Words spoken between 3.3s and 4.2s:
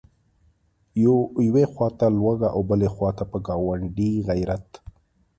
په ګاونډي